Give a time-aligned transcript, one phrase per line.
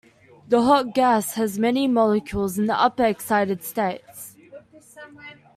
[0.47, 4.35] The hot gas has many molecules in the upper excited states.